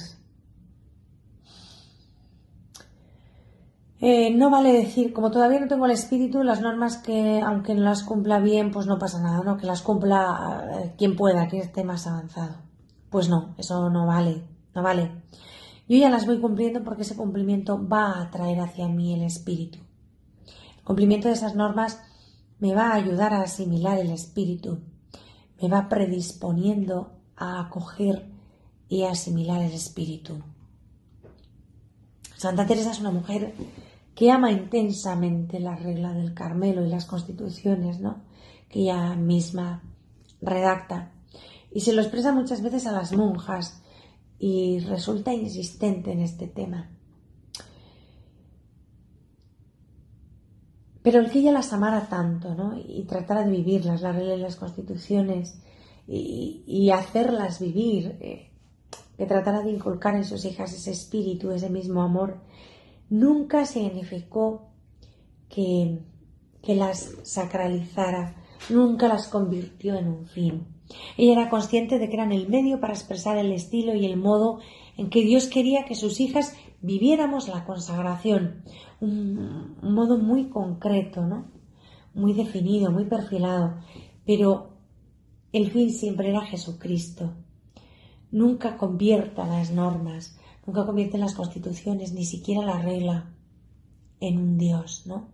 [3.99, 7.83] Eh, no vale decir, como todavía no tengo el espíritu, las normas que, aunque no
[7.83, 9.57] las cumpla bien, pues no pasa nada, ¿no?
[9.57, 12.57] Que las cumpla eh, quien pueda, quien esté más avanzado.
[13.09, 14.43] Pues no, eso no vale,
[14.75, 15.11] no vale.
[15.89, 19.79] Yo ya las voy cumpliendo porque ese cumplimiento va a atraer hacia mí el espíritu.
[20.79, 22.03] El cumplimiento de esas normas
[22.59, 24.81] me va a ayudar a asimilar el espíritu,
[25.61, 28.27] me va predisponiendo a acoger
[28.89, 30.43] y asimilar el espíritu.
[32.37, 33.55] Santa Teresa es una mujer
[34.17, 38.23] que ama intensamente la regla del Carmelo y las constituciones, ¿no?
[38.71, 39.83] Que ella misma
[40.41, 41.13] redacta.
[41.71, 43.83] Y se lo expresa muchas veces a las monjas
[44.39, 46.89] y resulta insistente en este tema.
[51.03, 52.75] Pero el que ella las amara tanto, ¿no?
[52.75, 55.59] Y tratara de vivirlas, la regla y las constituciones,
[56.09, 58.51] y, hacerlas vivir, eh,
[59.19, 62.41] que tratara de inculcar en sus hijas ese espíritu, ese mismo amor,
[63.09, 64.71] nunca significó
[65.49, 66.01] que,
[66.63, 68.37] que las sacralizara,
[68.71, 70.67] nunca las convirtió en un fin.
[71.17, 74.61] Ella era consciente de que eran el medio para expresar el estilo y el modo
[74.97, 78.63] en que Dios quería que sus hijas viviéramos la consagración,
[79.01, 81.47] un, modo muy concreto, ¿no?
[82.15, 83.75] muy definido, muy perfilado,
[84.25, 84.71] pero
[85.53, 87.33] el fin siempre era Jesucristo.
[88.31, 90.36] Nunca convierta las normas,
[90.67, 93.33] nunca convierte las constituciones, ni siquiera la regla,
[94.21, 95.29] en un Dios, ¿no?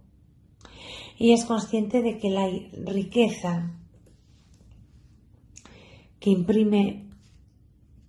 [1.19, 2.49] Y es consciente de que la
[2.85, 3.73] riqueza
[6.19, 7.09] que imprime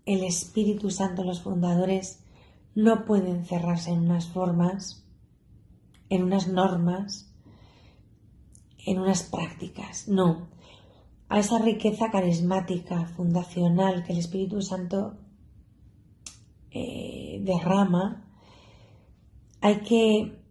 [0.06, 2.24] el Espíritu Santo los fundadores
[2.76, 5.06] no puede encerrarse en unas formas,
[6.10, 7.32] en unas normas,
[8.86, 10.54] en unas prácticas, no
[11.34, 15.18] a esa riqueza carismática, fundacional que el Espíritu Santo
[16.74, 18.26] eh, derrama,
[19.62, 20.44] hay que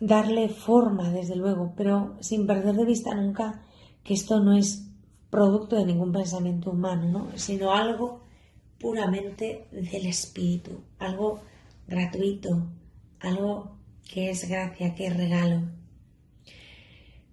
[0.00, 3.62] darle forma, desde luego, pero sin perder de vista nunca
[4.02, 4.88] que esto no es
[5.28, 8.22] producto de ningún pensamiento humano, sino algo
[8.78, 11.40] puramente del Espíritu, algo
[11.86, 12.66] gratuito,
[13.20, 13.76] algo
[14.10, 15.68] que es gracia, que es regalo.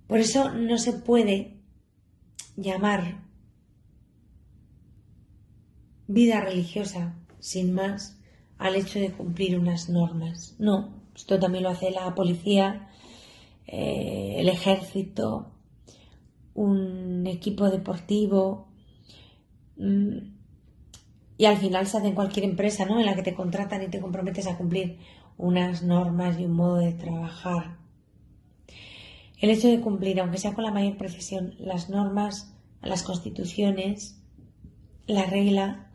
[0.08, 1.58] Por eso no se puede
[2.56, 3.27] llamar
[6.08, 8.18] vida religiosa sin más
[8.58, 10.56] al hecho de cumplir unas normas.
[10.60, 12.90] No, esto también lo hace la policía,
[13.68, 15.52] eh, el ejército,
[16.54, 18.68] un equipo deportivo
[19.78, 20.18] mm,
[21.38, 23.00] y al final se hace en cualquier empresa ¿no?
[23.00, 24.98] en la que te contratan y te comprometes a cumplir
[25.38, 27.78] unas normas y un modo de trabajar.
[29.40, 34.20] El hecho de cumplir, aunque sea con la mayor precisión, las normas, las constituciones,
[35.06, 35.87] la regla,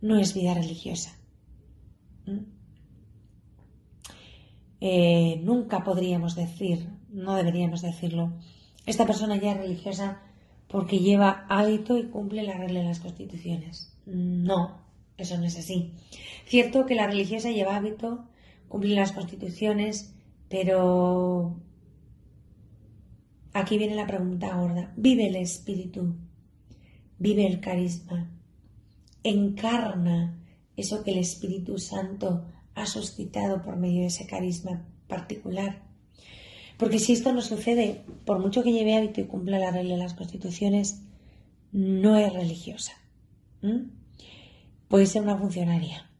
[0.00, 1.16] no es vida religiosa.
[2.26, 2.38] ¿Mm?
[4.80, 8.32] Eh, nunca podríamos decir, no deberíamos decirlo,
[8.86, 10.22] esta persona ya es religiosa
[10.68, 13.94] porque lleva hábito y cumple la regla de las constituciones.
[14.06, 14.80] No,
[15.18, 15.92] eso no es así.
[16.46, 18.24] Cierto que la religiosa lleva hábito,
[18.68, 20.14] cumple las constituciones,
[20.48, 21.60] pero
[23.52, 24.92] Aquí viene la pregunta gorda.
[24.96, 26.14] Vive el espíritu,
[27.18, 28.30] vive el carisma,
[29.22, 30.38] encarna
[30.76, 35.82] eso que el Espíritu Santo ha suscitado por medio de ese carisma particular.
[36.78, 40.02] Porque si esto no sucede, por mucho que lleve hábito y cumpla la regla de
[40.02, 41.02] las constituciones,
[41.72, 42.92] no es religiosa.
[44.88, 46.10] Puede ser una funcionaria.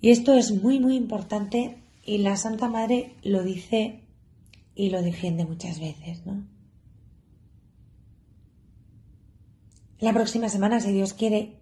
[0.00, 4.00] Y esto es muy, muy importante y la Santa Madre lo dice
[4.74, 6.46] y lo defiende muchas veces, ¿no?
[10.00, 11.56] La próxima semana, si Dios quiere,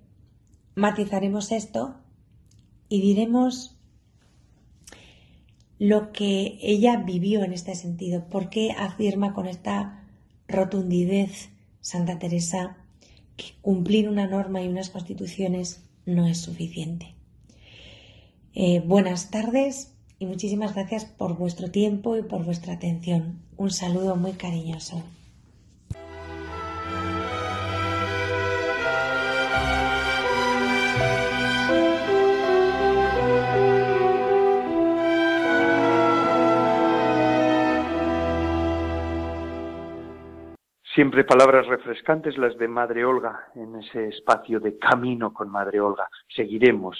[0.74, 1.96] matizaremos esto
[2.88, 3.76] y diremos
[5.78, 10.04] lo que ella vivió en este sentido, por qué afirma con esta
[10.46, 11.48] rotundidez
[11.80, 12.76] Santa Teresa
[13.37, 17.14] que cumplir una norma y unas constituciones no es suficiente.
[18.54, 23.40] Eh, buenas tardes y muchísimas gracias por vuestro tiempo y por vuestra atención.
[23.56, 25.02] Un saludo muy cariñoso.
[40.94, 46.07] Siempre palabras refrescantes las de Madre Olga en ese espacio de camino con Madre Olga.
[46.28, 46.98] Seguiremos.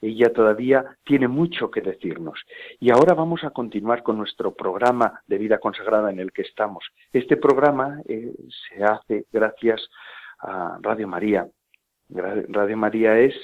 [0.00, 2.40] Ella todavía tiene mucho que decirnos.
[2.80, 6.84] Y ahora vamos a continuar con nuestro programa de vida consagrada en el que estamos.
[7.12, 8.34] Este programa eh,
[8.68, 9.88] se hace gracias
[10.40, 11.46] a Radio María.
[12.08, 13.34] Radio María es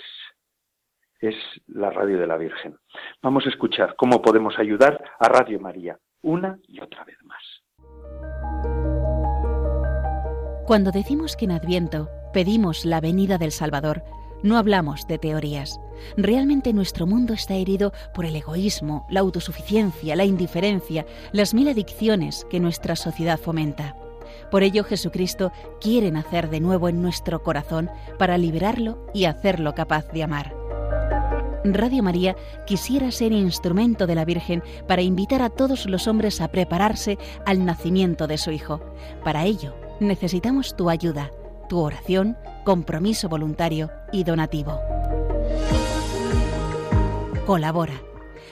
[1.21, 1.37] es
[1.69, 2.77] la radio de la Virgen.
[3.23, 7.44] Vamos a escuchar cómo podemos ayudar a Radio María una y otra vez más.
[10.67, 14.03] Cuando decimos que en Adviento pedimos la venida del Salvador,
[14.43, 15.79] no hablamos de teorías.
[16.17, 22.47] Realmente nuestro mundo está herido por el egoísmo, la autosuficiencia, la indiferencia, las mil adicciones
[22.49, 23.95] que nuestra sociedad fomenta.
[24.51, 30.11] Por ello Jesucristo quiere nacer de nuevo en nuestro corazón para liberarlo y hacerlo capaz
[30.13, 30.55] de amar.
[31.65, 36.49] Radio María quisiera ser instrumento de la Virgen para invitar a todos los hombres a
[36.49, 38.81] prepararse al nacimiento de su Hijo.
[39.25, 41.31] Para ello, necesitamos tu ayuda,
[41.69, 44.81] tu oración, compromiso voluntario y donativo.
[47.47, 47.95] Colabora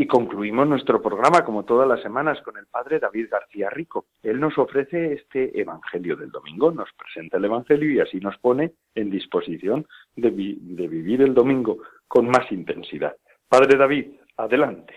[0.00, 4.06] Y concluimos nuestro programa, como todas las semanas, con el padre David García Rico.
[4.22, 8.74] Él nos ofrece este Evangelio del domingo, nos presenta el Evangelio y así nos pone
[8.94, 13.16] en disposición de, vivir el domingo con más intensidad.
[13.48, 14.06] Padre David,
[14.36, 14.94] adelante.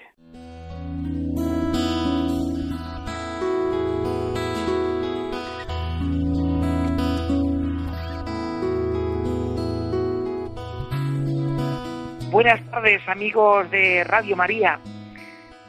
[12.32, 14.80] Buenas tardes amigos de Radio María.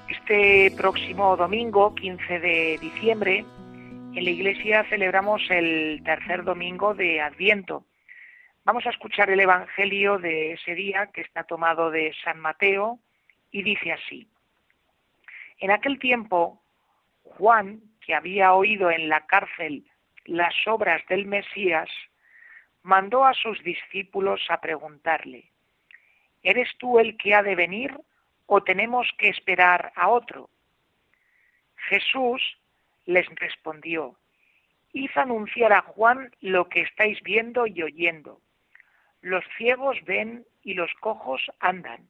[0.08, 3.44] Este próximo domingo, 15 de diciembre,
[4.14, 7.84] en la iglesia celebramos el tercer domingo de Adviento.
[8.64, 13.00] Vamos a escuchar el Evangelio de ese día que está tomado de San Mateo
[13.50, 14.28] y dice así.
[15.58, 16.62] En aquel tiempo,
[17.24, 19.84] Juan, que había oído en la cárcel
[20.26, 21.88] las obras del Mesías,
[22.84, 25.51] mandó a sus discípulos a preguntarle,
[26.42, 27.96] ¿Eres tú el que ha de venir
[28.46, 30.50] o tenemos que esperar a otro?
[31.88, 32.42] Jesús
[33.06, 34.16] les respondió,
[34.92, 38.40] Id anunciar a Juan lo que estáis viendo y oyendo.
[39.22, 42.08] Los ciegos ven y los cojos andan.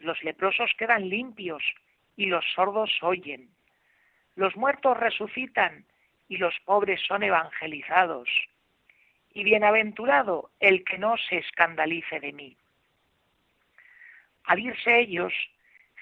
[0.00, 1.62] Los leprosos quedan limpios
[2.16, 3.48] y los sordos oyen.
[4.34, 5.86] Los muertos resucitan
[6.28, 8.28] y los pobres son evangelizados.
[9.32, 12.56] Y bienaventurado el que no se escandalice de mí.
[14.46, 15.32] Al irse ellos,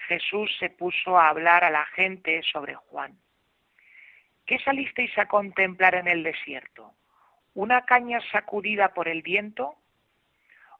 [0.07, 3.17] Jesús se puso a hablar a la gente sobre Juan.
[4.45, 6.93] ¿Qué salisteis a contemplar en el desierto?
[7.55, 9.75] ¿Una caña sacudida por el viento?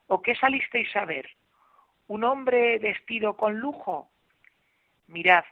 [0.07, 1.27] ¿O qué salisteis a ver?
[2.07, 4.11] ¿Un hombre vestido con lujo?
[5.07, 5.45] Mirad,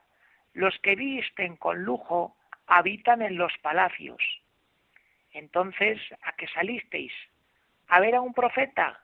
[0.53, 2.37] los que visten con lujo
[2.67, 4.21] habitan en los palacios.
[5.31, 7.13] Entonces, ¿a qué salisteis?
[7.87, 9.01] ¿A ver a un profeta?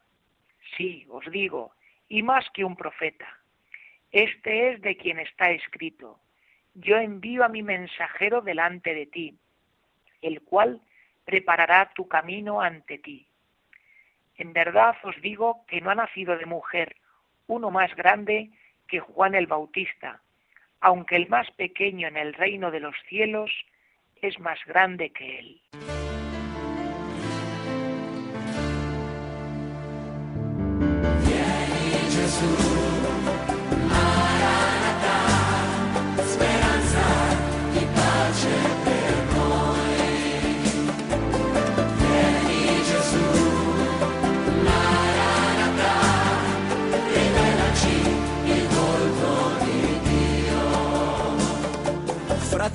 [0.77, 1.73] Sí, os digo,
[2.09, 3.27] y más que un profeta.
[4.11, 6.19] Este es de quien está escrito.
[6.73, 9.37] Yo envío a mi mensajero delante de ti,
[10.21, 10.81] el cual
[11.23, 13.27] preparará tu camino ante ti.
[14.35, 16.95] En verdad os digo que no ha nacido de mujer
[17.47, 18.49] uno más grande
[18.87, 20.21] que Juan el Bautista,
[20.81, 23.51] aunque el más pequeño en el reino de los cielos
[24.21, 25.61] es más grande que él.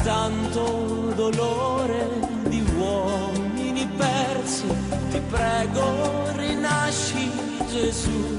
[0.05, 2.09] Tanto dolore
[2.49, 4.67] di uomini persi,
[5.11, 7.31] ti prego rinasci
[7.71, 8.34] Gesù.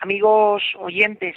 [0.00, 1.34] Amigos oyentes,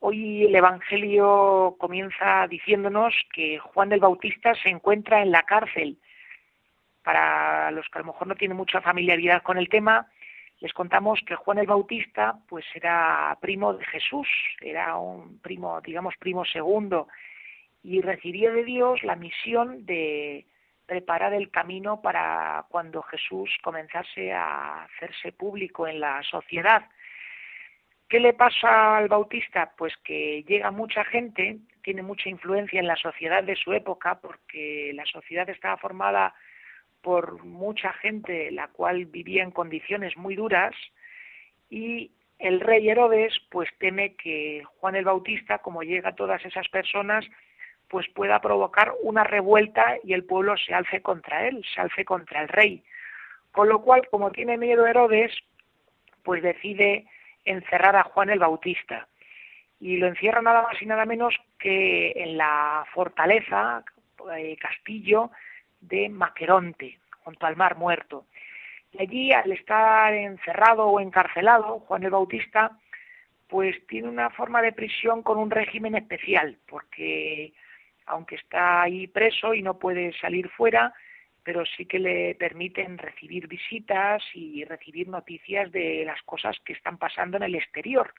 [0.00, 5.98] Hoy el Evangelio comienza diciéndonos que Juan el Bautista se encuentra en la cárcel.
[7.02, 10.06] Para los que a lo mejor no tienen mucha familiaridad con el tema,
[10.60, 14.28] les contamos que Juan el Bautista pues era primo de Jesús,
[14.60, 17.08] era un primo, digamos primo segundo,
[17.82, 20.46] y recibió de Dios la misión de
[20.86, 26.86] preparar el camino para cuando Jesús comenzase a hacerse público en la sociedad.
[28.08, 29.72] ¿Qué le pasa al Bautista?
[29.76, 34.92] Pues que llega mucha gente, tiene mucha influencia en la sociedad de su época, porque
[34.94, 36.32] la sociedad estaba formada
[37.06, 40.74] por mucha gente, la cual vivía en condiciones muy duras,
[41.70, 46.68] y el rey Herodes pues teme que Juan el Bautista, como llega a todas esas
[46.68, 47.24] personas,
[47.86, 52.42] pues pueda provocar una revuelta y el pueblo se alce contra él, se alce contra
[52.42, 52.82] el rey.
[53.52, 55.30] Con lo cual, como tiene miedo Herodes,
[56.24, 57.06] pues decide
[57.44, 59.06] encerrar a Juan el Bautista.
[59.78, 63.84] Y lo encierra nada más y nada menos que en la fortaleza,
[64.36, 65.30] eh, castillo
[65.88, 68.26] de Maqueronte, junto al Mar Muerto.
[68.92, 72.78] Y allí, al estar encerrado o encarcelado, Juan el Bautista,
[73.48, 77.52] pues tiene una forma de prisión con un régimen especial, porque
[78.06, 80.94] aunque está ahí preso y no puede salir fuera,
[81.42, 86.98] pero sí que le permiten recibir visitas y recibir noticias de las cosas que están
[86.98, 88.12] pasando en el exterior.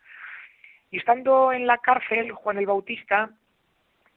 [0.92, 3.30] Y estando en la cárcel, Juan el Bautista,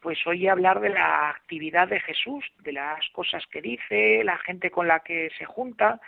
[0.01, 4.71] pues oye hablar de la actividad de Jesús, de las cosas que dice, la gente
[4.71, 6.01] con la que se junta,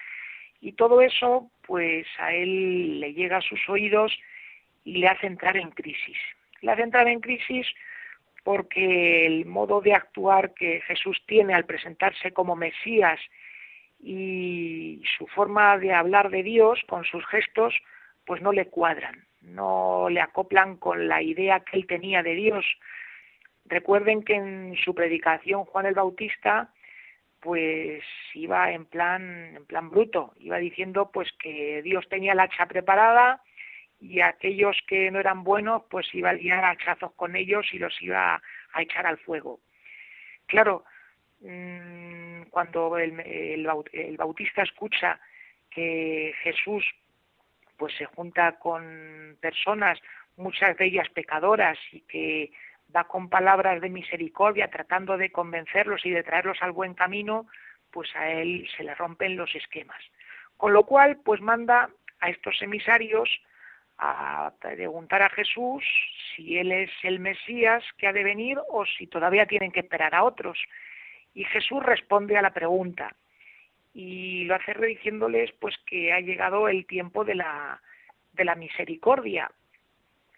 [0.60, 4.16] y todo eso, pues a él le llega a sus oídos
[4.84, 6.16] y le hace entrar en crisis.
[6.60, 7.66] Le hace entrar en crisis
[8.44, 13.20] porque el modo de actuar que Jesús tiene al presentarse como Mesías
[14.00, 17.74] y su forma de hablar de Dios con sus gestos,
[18.24, 22.64] pues no le cuadran, no le acoplan con la idea que él tenía de Dios.
[23.64, 26.72] Recuerden que en su predicación Juan el Bautista
[27.40, 28.04] pues
[28.34, 33.42] iba en plan en plan bruto, iba diciendo pues que Dios tenía la hacha preparada,
[34.02, 37.94] y aquellos que no eran buenos, pues iba a liar hachazos con ellos y los
[38.02, 38.42] iba
[38.72, 39.60] a echar al fuego.
[40.46, 40.84] Claro,
[41.40, 45.20] mm, cuando el, el, bautista escucha
[45.70, 46.84] que Jesús
[47.76, 50.00] pues se junta con personas,
[50.36, 52.52] muchas de ellas pecadoras, y que
[52.94, 57.46] va con palabras de misericordia tratando de convencerlos y de traerlos al buen camino,
[57.90, 60.00] pues a él se le rompen los esquemas.
[60.56, 61.90] Con lo cual, pues manda
[62.20, 63.28] a estos emisarios
[63.98, 65.84] a preguntar a Jesús
[66.34, 70.14] si él es el Mesías que ha de venir o si todavía tienen que esperar
[70.14, 70.58] a otros.
[71.34, 73.14] Y Jesús responde a la pregunta
[73.94, 77.80] y lo hace diciéndoles pues que ha llegado el tiempo de la,
[78.32, 79.50] de la misericordia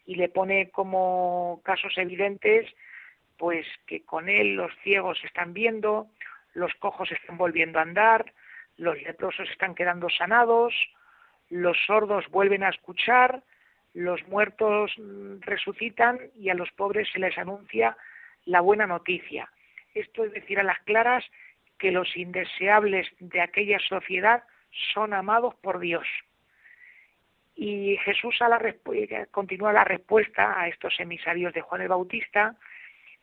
[0.07, 2.67] y le pone como casos evidentes
[3.37, 6.09] pues que con él los ciegos están viendo,
[6.55, 8.33] los cojos están volviendo a andar,
[8.77, 10.75] los leprosos están quedando sanados,
[11.51, 13.43] los sordos vuelven a escuchar,
[13.93, 17.97] los muertos mm, resucitan y a los pobres se les anuncia
[18.45, 19.51] la buena noticia.
[19.95, 21.25] Esto es decir a las claras
[21.79, 24.45] que los indeseables de aquella sociedad
[24.93, 26.07] son amados por Dios.
[27.55, 28.59] Y Jesús a la
[29.31, 32.57] continúa la respuesta a estos emisarios de Juan el Bautista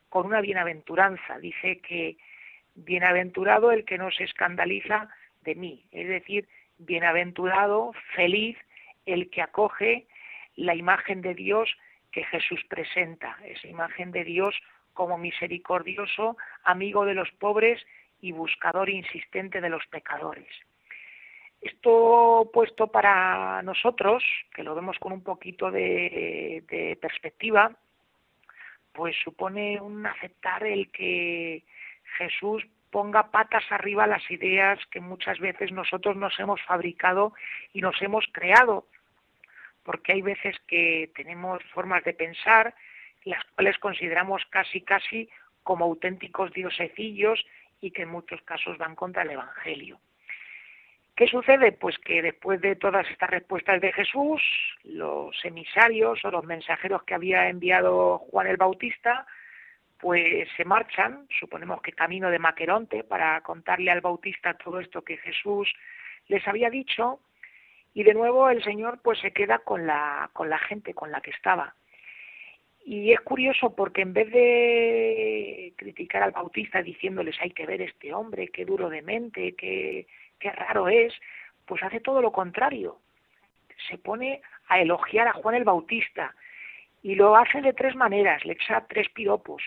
[0.09, 1.37] con una bienaventuranza.
[1.39, 2.17] Dice que
[2.75, 5.09] bienaventurado el que no se escandaliza
[5.41, 8.57] de mí, es decir, bienaventurado, feliz
[9.05, 10.07] el que acoge
[10.55, 11.69] la imagen de Dios
[12.11, 14.55] que Jesús presenta, esa imagen de Dios
[14.93, 17.81] como misericordioso, amigo de los pobres
[18.19, 20.49] y buscador insistente de los pecadores.
[21.61, 27.71] Esto puesto para nosotros, que lo vemos con un poquito de, perspectiva,
[28.91, 31.63] pues supone un aceptar el que
[32.17, 37.33] Jesús ponga patas arriba las ideas que muchas veces nosotros nos hemos fabricado
[37.73, 38.85] y nos hemos creado
[39.83, 42.75] porque hay veces que tenemos formas de pensar
[43.23, 45.29] las cuales consideramos casi casi
[45.63, 47.43] como auténticos diosecillos
[47.81, 49.99] y que en muchos casos van contra el Evangelio.
[51.21, 51.71] ¿Qué sucede?
[51.71, 54.41] Pues que después de todas estas respuestas de Jesús,
[54.83, 59.27] los emisarios o los mensajeros que había enviado Juan el Bautista,
[59.99, 65.17] pues se marchan, suponemos que camino de Maqueronte, para contarle al Bautista todo esto que
[65.17, 65.71] Jesús
[66.27, 67.19] les había dicho,
[67.93, 71.21] y de nuevo el Señor pues se queda con la, con la gente con la
[71.21, 71.75] que estaba.
[72.83, 78.11] Y es curioso porque en vez de criticar al Bautista diciéndoles hay que ver este
[78.11, 80.07] hombre, qué duro de mente, qué,
[80.41, 81.13] qué raro es,
[81.65, 82.97] pues hace todo lo contrario.
[83.87, 86.35] Se pone a elogiar a Juan el Bautista
[87.03, 89.63] y lo hace de tres maneras, le echa tres piropos.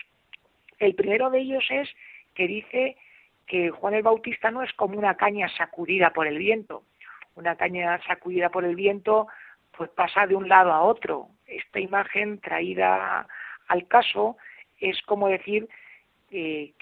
[0.77, 1.89] El primero de ellos es
[2.33, 2.97] que dice
[3.47, 6.83] que Juan el Bautista no es como una caña sacudida por el viento.
[7.35, 9.27] Una caña sacudida por el viento
[9.71, 11.29] pues pasa de un lado a otro.
[11.47, 13.27] Esta imagen traída
[13.67, 14.37] al caso
[14.79, 15.67] es como decir
[16.29, 16.73] que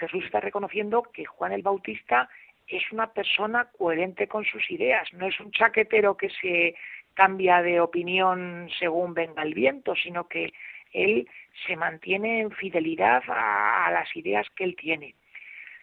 [0.00, 2.28] Jesús está reconociendo que Juan el Bautista
[2.68, 6.74] es una persona coherente con sus ideas, no es un chaquetero que se
[7.14, 10.52] cambia de opinión según venga el viento, sino que
[10.92, 11.28] él
[11.66, 15.14] se mantiene en fidelidad a, las ideas que él tiene.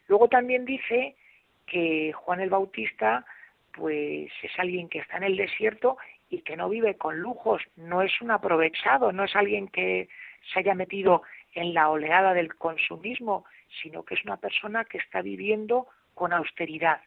[0.08, 1.16] Luego también dice
[1.66, 3.26] que Juan el Bautista
[3.72, 5.98] pues es alguien que está en el desierto
[6.30, 10.10] y que no vive con lujos, no es un aprovechado, no es alguien que
[10.52, 11.24] se haya metido
[11.54, 13.46] en la oleada del consumismo,
[13.82, 17.01] sino que es una persona que está viviendo con austeridad.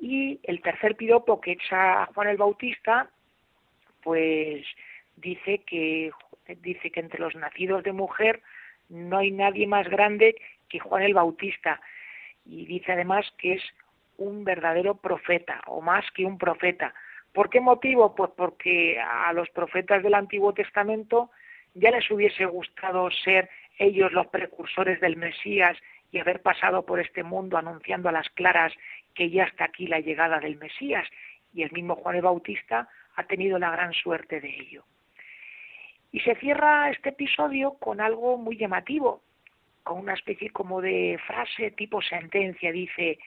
[0.00, 3.08] Y el tercer piropo que echa Juan el Bautista,
[4.02, 4.64] pues
[5.16, 6.10] dice que
[6.60, 8.42] dice que entre los nacidos de mujer
[8.88, 10.34] no hay nadie más grande
[10.68, 11.80] que Juan el Bautista
[12.44, 13.62] y dice además que es
[14.16, 16.94] un verdadero profeta o más que un profeta.
[17.32, 18.14] ¿Por qué motivo?
[18.14, 21.30] Pues porque a los profetas del Antiguo Testamento
[21.74, 23.48] ya les hubiese gustado ser
[23.78, 25.76] ellos los precursores del Mesías
[26.12, 28.72] y haber pasado por este mundo anunciando a las claras
[29.14, 31.08] que ya está aquí la llegada del Mesías.
[31.54, 34.84] Y el mismo Juan el Bautista ha tenido la gran suerte de ello.
[36.12, 39.22] Y se cierra este episodio con algo muy llamativo,
[39.82, 42.70] con una especie como de frase tipo sentencia.
[42.70, 43.18] Dice,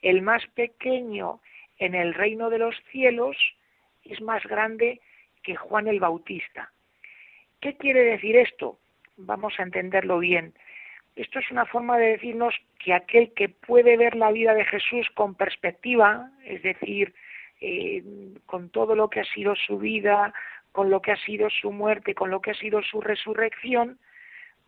[0.00, 1.40] el más pequeño
[1.78, 3.36] en el reino de los cielos
[4.04, 5.00] es más grande
[5.42, 6.72] que Juan el Bautista.
[7.60, 8.78] ¿Qué quiere decir esto?
[9.18, 10.54] Vamos a entenderlo bien.
[11.16, 15.08] Esto es una forma de decirnos que aquel que puede ver la vida de Jesús
[15.14, 17.14] con perspectiva, es decir,
[17.60, 18.02] eh,
[18.46, 20.32] con todo lo que ha sido su vida,
[20.72, 23.98] con lo que ha sido su muerte, con lo que ha sido su resurrección,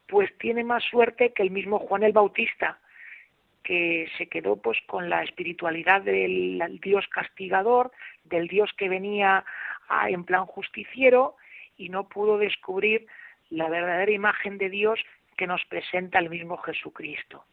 [0.08, 2.78] pues tiene más suerte que el mismo Juan el Bautista,
[3.62, 7.92] que se quedó pues con la espiritualidad del Dios castigador,
[8.24, 9.44] del Dios que venía
[10.08, 11.36] en plan justiciero
[11.76, 13.06] y no pudo descubrir
[13.50, 15.00] la verdadera imagen de Dios
[15.36, 17.44] que nos presenta el mismo Jesucristo.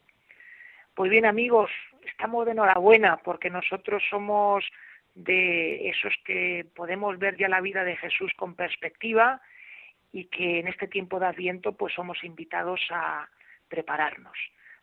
[0.94, 1.72] Pues bien amigos,
[2.06, 4.66] estamos de enhorabuena porque nosotros somos
[5.16, 9.42] de esos que podemos ver ya la vida de Jesús con perspectiva
[10.12, 13.30] y que en este tiempo de Adviento pues somos invitados a
[13.68, 14.38] prepararnos,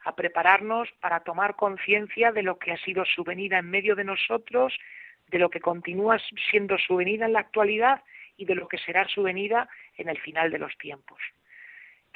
[0.04, 4.04] a prepararnos para tomar conciencia de lo que ha sido su venida en medio de
[4.04, 4.78] nosotros,
[5.28, 6.18] de lo que continúa
[6.50, 8.02] siendo su venida en la actualidad
[8.36, 11.18] y de lo que será su venida en el final de los tiempos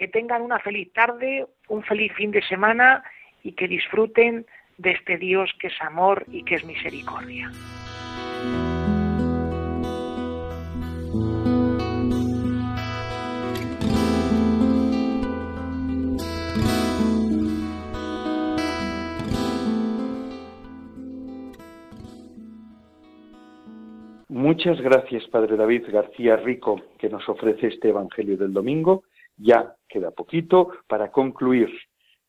[0.01, 3.05] que tengan una feliz tarde, un feliz fin de semana
[3.43, 4.47] y que disfruten
[4.79, 7.51] de este Dios que es amor y que es misericordia.
[24.31, 29.05] Muchas gracias, Padre David García Rico, que nos ofrece este Evangelio del domingo
[29.41, 31.71] ya queda poquito para concluir.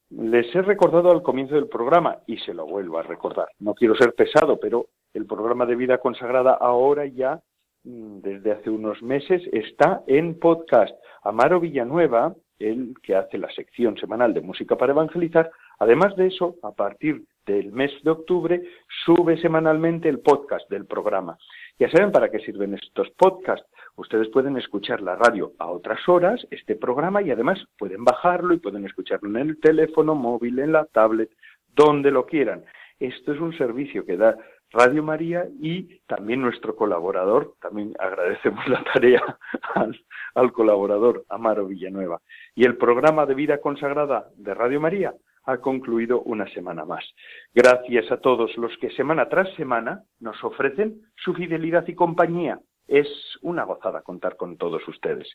[0.10, 3.48] Les he recordado al comienzo del programa y se lo vuelvo a recordar.
[3.60, 7.40] No quiero ser pesado, pero el programa de vida consagrada ahora ya,
[7.84, 10.94] mm, desde hace unos meses, está en podcast.
[11.24, 15.50] Amaro Villanueva, el que hace la sección semanal de música para evangelizar,
[15.80, 18.62] además de eso, a partir del mes de octubre,
[19.06, 21.38] sube semanalmente el podcast del programa.
[21.80, 23.68] Ya saben para qué sirven estos podcasts.
[23.96, 28.60] Ustedes pueden escuchar la radio a otras horas, este programa, y además pueden bajarlo y
[28.60, 31.30] pueden escucharlo en el teléfono móvil, en la tablet,
[31.76, 32.66] donde lo quieran.
[33.00, 34.38] Esto es un servicio que da
[34.74, 39.22] Radio María y también nuestro colaborador, también agradecemos la tarea
[40.36, 42.22] al, colaborador Amaro Villanueva.
[42.56, 45.14] Y el programa de vida consagrada de Radio María
[45.44, 47.04] ha concluido una semana más.
[47.54, 52.60] Gracias a todos los que semana tras semana nos ofrecen su fidelidad y compañía.
[52.88, 53.08] Es
[53.42, 55.30] una gozada contar con todos ustedes.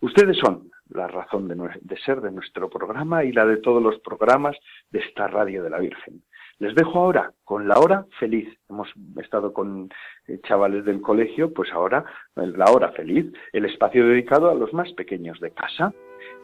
[0.00, 4.56] Ustedes son la razón de, ser de nuestro programa y la de todos los programas
[4.90, 6.22] de esta radio de la Virgen.
[6.58, 8.48] Les dejo ahora con la hora feliz.
[8.68, 9.88] Hemos estado con
[10.28, 12.04] eh, chavales del colegio, pues ahora
[12.36, 15.92] la hora feliz, el espacio dedicado a los más pequeños de casa.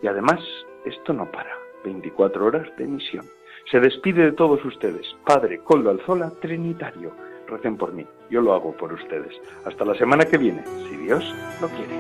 [0.03, 0.41] Y además,
[0.85, 1.55] esto no para.
[1.85, 3.25] 24 horas de emisión.
[3.71, 7.15] Se despide de todos ustedes, Padre Coldo Alzola, Trinitario.
[7.51, 9.35] Recen por mí, yo lo hago por ustedes.
[9.65, 11.25] Hasta la semana que viene, si Dios
[11.61, 11.99] lo quiere.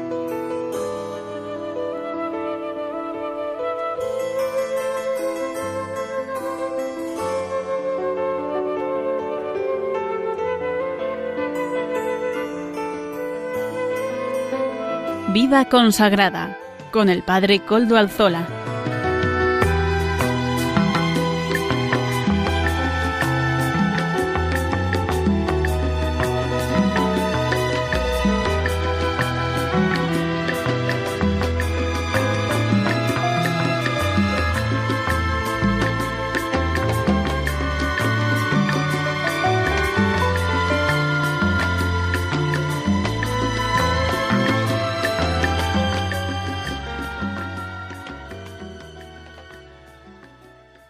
[15.32, 16.58] Vida consagrada
[16.92, 18.59] con el Padre Coldo Alzola.